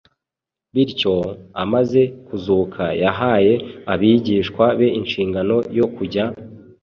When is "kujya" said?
5.95-6.25